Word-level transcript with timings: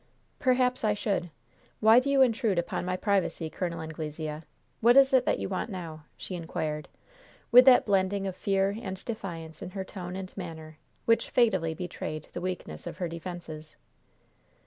"Perhaps 0.39 0.83
I 0.83 0.95
should. 0.95 1.29
Why 1.79 1.99
do 1.99 2.09
you 2.09 2.23
intrude 2.23 2.57
upon 2.57 2.85
my 2.85 2.97
privacy, 2.97 3.51
Col. 3.51 3.79
Anglesea? 3.79 4.41
What 4.79 4.97
is 4.97 5.13
it 5.13 5.25
that 5.27 5.37
you 5.37 5.47
want 5.47 5.69
now?" 5.69 6.05
she 6.17 6.33
inquired, 6.33 6.89
with 7.51 7.65
that 7.65 7.85
blending 7.85 8.25
of 8.25 8.35
fear 8.35 8.75
and 8.81 9.05
defiance 9.05 9.61
in 9.61 9.69
her 9.69 9.83
tone 9.83 10.15
and 10.15 10.35
manner 10.35 10.79
which 11.05 11.29
fatally 11.29 11.75
betrayed 11.75 12.29
the 12.33 12.41
weakness 12.41 12.87
of 12.87 12.97
her 12.97 13.07
defenses. 13.07 13.75